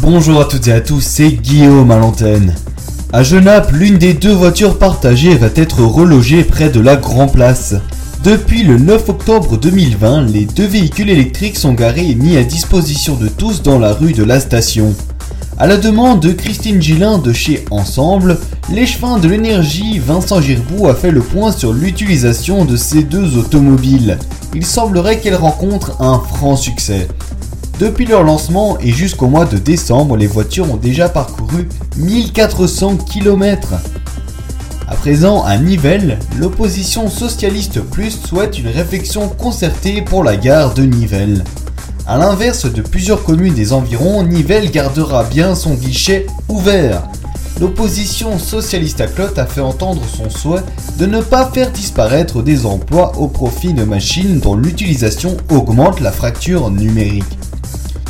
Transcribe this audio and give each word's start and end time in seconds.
Bonjour 0.00 0.40
à 0.40 0.44
toutes 0.44 0.68
et 0.68 0.72
à 0.72 0.80
tous, 0.80 1.00
c'est 1.00 1.32
Guillaume 1.32 1.90
à 1.90 1.98
l'antenne. 1.98 2.54
À 3.12 3.24
Genappe, 3.24 3.72
l'une 3.72 3.98
des 3.98 4.14
deux 4.14 4.32
voitures 4.32 4.78
partagées 4.78 5.34
va 5.34 5.48
être 5.56 5.82
relogée 5.82 6.44
près 6.44 6.68
de 6.68 6.78
la 6.78 6.94
Grand 6.94 7.26
Place. 7.26 7.74
Depuis 8.22 8.62
le 8.62 8.78
9 8.78 9.08
octobre 9.08 9.58
2020, 9.58 10.26
les 10.26 10.44
deux 10.44 10.66
véhicules 10.66 11.10
électriques 11.10 11.56
sont 11.56 11.72
garés 11.72 12.10
et 12.10 12.14
mis 12.14 12.36
à 12.36 12.44
disposition 12.44 13.16
de 13.16 13.26
tous 13.26 13.62
dans 13.62 13.80
la 13.80 13.92
rue 13.92 14.12
de 14.12 14.22
la 14.22 14.38
station. 14.38 14.94
À 15.60 15.66
la 15.66 15.76
demande 15.76 16.20
de 16.20 16.32
Christine 16.32 16.80
Gillin 16.80 17.18
de 17.18 17.34
chez 17.34 17.66
Ensemble, 17.70 18.38
l'échevin 18.72 19.18
de 19.18 19.28
l'énergie 19.28 19.98
Vincent 19.98 20.40
Girbou 20.40 20.88
a 20.88 20.94
fait 20.94 21.10
le 21.10 21.20
point 21.20 21.52
sur 21.52 21.74
l'utilisation 21.74 22.64
de 22.64 22.78
ces 22.78 23.02
deux 23.02 23.36
automobiles. 23.36 24.16
Il 24.54 24.64
semblerait 24.64 25.20
qu'elles 25.20 25.34
rencontrent 25.34 26.00
un 26.00 26.18
franc 26.18 26.56
succès. 26.56 27.08
Depuis 27.78 28.06
leur 28.06 28.22
lancement 28.22 28.78
et 28.80 28.90
jusqu'au 28.90 29.26
mois 29.26 29.44
de 29.44 29.58
décembre, 29.58 30.16
les 30.16 30.26
voitures 30.26 30.72
ont 30.72 30.78
déjà 30.78 31.10
parcouru 31.10 31.68
1400 31.98 32.96
km. 32.96 33.74
À 34.88 34.94
présent, 34.94 35.42
à 35.42 35.58
Nivelles, 35.58 36.18
l'opposition 36.38 37.10
socialiste 37.10 37.82
plus 37.82 38.18
souhaite 38.26 38.58
une 38.58 38.68
réflexion 38.68 39.28
concertée 39.28 40.00
pour 40.00 40.24
la 40.24 40.38
gare 40.38 40.72
de 40.72 40.84
Nivelles. 40.84 41.44
A 42.10 42.18
l'inverse 42.18 42.66
de 42.66 42.82
plusieurs 42.82 43.22
communes 43.22 43.54
des 43.54 43.72
environs, 43.72 44.24
Nivelles 44.24 44.72
gardera 44.72 45.22
bien 45.22 45.54
son 45.54 45.74
guichet 45.74 46.26
ouvert. 46.48 47.04
L'opposition 47.60 48.36
socialiste 48.36 49.00
à 49.00 49.06
Clotte 49.06 49.38
a 49.38 49.46
fait 49.46 49.60
entendre 49.60 50.02
son 50.12 50.28
souhait 50.28 50.64
de 50.98 51.06
ne 51.06 51.20
pas 51.20 51.48
faire 51.52 51.70
disparaître 51.70 52.42
des 52.42 52.66
emplois 52.66 53.12
au 53.16 53.28
profit 53.28 53.74
de 53.74 53.84
machines 53.84 54.40
dont 54.40 54.56
l'utilisation 54.56 55.36
augmente 55.50 56.00
la 56.00 56.10
fracture 56.10 56.68
numérique. 56.72 57.22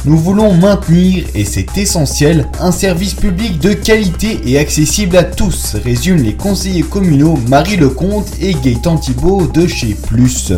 Nous 0.07 0.17
voulons 0.17 0.55
maintenir, 0.55 1.27
et 1.35 1.45
c'est 1.45 1.77
essentiel, 1.77 2.49
un 2.59 2.73
service 2.73 3.13
public 3.13 3.59
de 3.59 3.75
qualité 3.75 4.41
et 4.47 4.59
accessible 4.59 5.19
à 5.19 5.25
tous, 5.25 5.77
résument 5.85 6.23
les 6.23 6.37
conseillers 6.37 6.85
communaux 6.85 7.39
Marie 7.49 7.77
Lecomte 7.77 8.31
et 8.41 8.55
Gaëtan 8.55 8.97
Thibault 8.97 9.47
de 9.53 9.67
chez 9.67 9.95
Plus. 9.95 10.55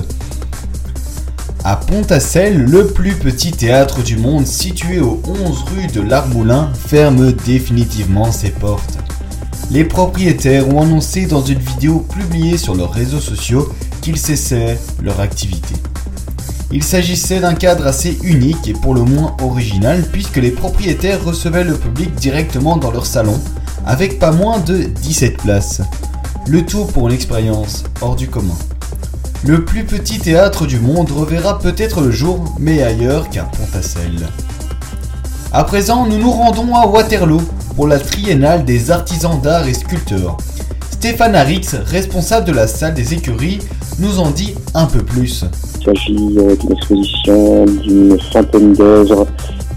À 1.64 1.76
Pont-à-Celle, 1.76 2.64
le 2.64 2.88
plus 2.88 3.14
petit 3.14 3.52
théâtre 3.52 4.02
du 4.02 4.16
monde 4.16 4.48
situé 4.48 4.98
au 4.98 5.22
11 5.24 5.64
rue 5.72 5.86
de 5.86 6.00
l'Armoulin 6.00 6.72
ferme 6.74 7.30
définitivement 7.32 8.32
ses 8.32 8.50
portes. 8.50 8.98
Les 9.70 9.84
propriétaires 9.84 10.68
ont 10.68 10.82
annoncé 10.82 11.26
dans 11.26 11.42
une 11.42 11.60
vidéo 11.60 12.00
publiée 12.00 12.56
sur 12.56 12.74
leurs 12.74 12.92
réseaux 12.92 13.20
sociaux 13.20 13.72
qu'ils 14.00 14.18
cessaient 14.18 14.76
leur 15.00 15.20
activité. 15.20 15.76
Il 16.72 16.82
s'agissait 16.82 17.38
d'un 17.38 17.54
cadre 17.54 17.86
assez 17.86 18.18
unique 18.24 18.66
et 18.66 18.72
pour 18.72 18.94
le 18.94 19.02
moins 19.02 19.36
original 19.40 20.02
puisque 20.10 20.38
les 20.38 20.50
propriétaires 20.50 21.24
recevaient 21.24 21.62
le 21.62 21.76
public 21.76 22.12
directement 22.16 22.76
dans 22.76 22.90
leur 22.90 23.06
salon 23.06 23.38
avec 23.86 24.18
pas 24.18 24.32
moins 24.32 24.58
de 24.58 24.82
17 24.82 25.36
places. 25.36 25.80
Le 26.48 26.66
tout 26.66 26.86
pour 26.86 27.06
une 27.06 27.14
expérience 27.14 27.84
hors 28.00 28.16
du 28.16 28.26
commun. 28.26 28.56
Le 29.44 29.64
plus 29.64 29.82
petit 29.82 30.20
théâtre 30.20 30.66
du 30.66 30.78
monde 30.78 31.10
reverra 31.10 31.58
peut-être 31.58 32.00
le 32.00 32.12
jour, 32.12 32.54
mais 32.60 32.80
ailleurs 32.84 33.28
qu'à 33.28 33.42
Pont-à-Celle. 33.42 34.28
À 35.52 35.64
présent, 35.64 36.06
nous 36.06 36.16
nous 36.16 36.30
rendons 36.30 36.76
à 36.76 36.86
Waterloo 36.86 37.42
pour 37.74 37.88
la 37.88 37.98
triennale 37.98 38.64
des 38.64 38.92
artisans 38.92 39.40
d'art 39.40 39.66
et 39.66 39.74
sculpteurs. 39.74 40.36
Stéphane 40.92 41.34
Arix, 41.34 41.66
responsable 41.86 42.46
de 42.46 42.52
la 42.52 42.68
salle 42.68 42.94
des 42.94 43.14
écuries, 43.14 43.58
nous 43.98 44.20
en 44.20 44.30
dit 44.30 44.54
un 44.74 44.86
peu 44.86 45.00
plus. 45.00 45.44
Il 45.80 45.86
s'agit 45.86 46.14
d'une 46.14 46.72
exposition 46.72 47.64
d'une 47.64 48.16
centaine 48.32 48.74
d'œuvres 48.74 49.26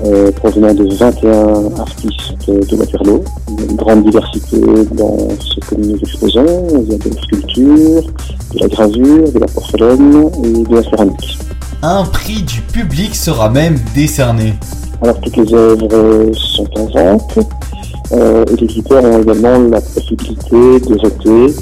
euh, 0.05 0.31
provenant 0.31 0.73
de 0.73 0.93
21 0.93 1.79
artistes 1.79 2.47
de 2.47 2.75
Waterloo. 2.75 3.23
Une 3.49 3.75
grande 3.75 4.03
diversité 4.03 4.57
dans 4.91 5.17
ce 5.39 5.59
que 5.61 5.75
nous 5.75 5.97
exposons. 5.97 6.67
Il 6.83 6.91
y 6.91 6.95
a 6.95 6.97
de 6.97 7.09
la 7.09 7.21
sculpture, 7.21 8.01
de 8.53 8.59
la 8.59 8.67
gravure, 8.67 9.31
de 9.31 9.39
la 9.39 9.47
porcelaine 9.47 10.29
et 10.43 10.63
de 10.63 10.75
la 10.75 10.83
céramique. 10.83 11.39
Un 11.81 12.03
prix 12.03 12.43
du 12.43 12.61
public 12.61 13.15
sera 13.15 13.49
même 13.49 13.77
décerné. 13.95 14.53
Alors 15.01 15.19
toutes 15.21 15.37
les 15.37 15.53
œuvres 15.53 16.31
sont 16.33 16.67
en 16.77 16.85
vente 16.85 17.39
euh, 18.11 18.45
et 18.51 18.61
les 18.61 18.67
visiteurs 18.67 19.03
ont 19.03 19.21
également 19.21 19.57
la 19.69 19.81
possibilité 19.81 20.79
de 20.81 21.01
voter 21.01 21.55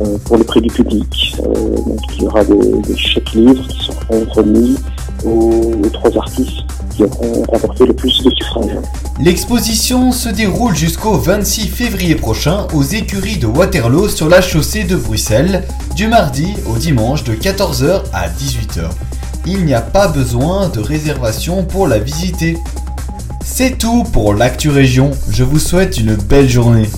euh, 0.00 0.18
pour 0.24 0.36
le 0.36 0.44
prix 0.44 0.60
du 0.60 0.68
public. 0.68 1.36
Donc 1.42 2.00
il 2.16 2.22
y 2.22 2.26
aura 2.26 2.44
des, 2.44 2.54
des 2.54 2.96
chèques 2.96 3.32
livres 3.32 3.66
qui 3.66 3.86
seront 3.86 4.24
remis 4.34 4.76
aux, 5.24 5.72
aux 5.84 5.88
trois 5.92 6.16
artistes 6.16 6.62
qui 6.98 7.04
auront 7.04 7.44
le 7.80 7.92
plus 7.92 8.24
de 8.24 8.30
suffrages. 8.30 8.76
L'exposition 9.20 10.10
se 10.10 10.28
déroule 10.28 10.74
jusqu'au 10.74 11.14
26 11.14 11.68
février 11.68 12.16
prochain 12.16 12.66
aux 12.74 12.82
écuries 12.82 13.38
de 13.38 13.46
Waterloo 13.46 14.08
sur 14.08 14.28
la 14.28 14.40
chaussée 14.40 14.84
de 14.84 14.96
Bruxelles, 14.96 15.64
du 15.94 16.08
mardi 16.08 16.54
au 16.66 16.76
dimanche 16.76 17.22
de 17.24 17.34
14h 17.34 18.02
à 18.12 18.28
18h. 18.28 18.90
Il 19.46 19.64
n'y 19.64 19.74
a 19.74 19.80
pas 19.80 20.08
besoin 20.08 20.68
de 20.68 20.80
réservation 20.80 21.64
pour 21.64 21.86
la 21.86 21.98
visiter. 21.98 22.58
C'est 23.44 23.78
tout 23.78 24.04
pour 24.12 24.34
l'actu 24.34 24.68
région, 24.68 25.12
je 25.30 25.44
vous 25.44 25.58
souhaite 25.58 25.98
une 25.98 26.16
belle 26.16 26.48
journée. 26.48 26.88